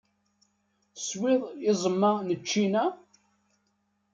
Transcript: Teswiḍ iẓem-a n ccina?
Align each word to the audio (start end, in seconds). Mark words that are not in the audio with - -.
Teswiḍ 0.95 1.41
iẓem-a 1.71 2.11
n 2.27 2.29
ccina? 2.43 2.85